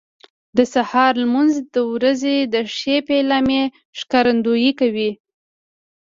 [0.57, 3.63] د سهار لمونځ د ورځې د ښې پیلامې
[3.99, 5.11] ښکارندویي کوي.